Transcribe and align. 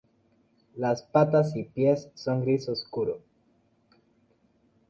Las 0.77 1.03
patas 1.03 1.55
y 1.55 1.61
pies 1.63 2.09
son 2.15 2.41
gris 2.41 2.67
oscuro. 2.69 3.21